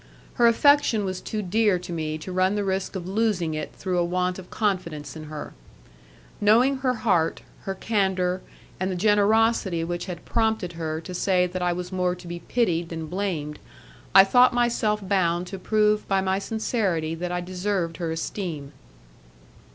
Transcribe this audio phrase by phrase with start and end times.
[0.33, 3.99] Her affection was too dear to me to run the risk of losing it through
[3.99, 5.53] a want of confidence in her.
[6.41, 8.41] Knowing her heart, her candour,
[8.79, 12.39] and the generosity which had prompted her to say that I was more to be
[12.39, 13.59] pitied than blamed,
[14.15, 18.71] I thought myself bound to prove by my sincerity that I deserved her esteem.